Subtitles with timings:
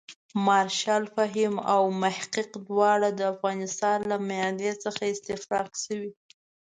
[0.45, 6.11] مارشال فهیم او محقق دواړه د افغانستان له معدې څخه استفراق شوي.